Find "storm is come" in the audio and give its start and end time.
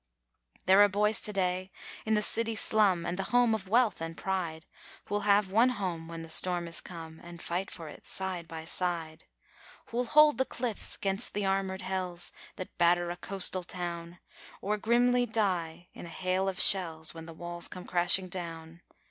6.29-7.21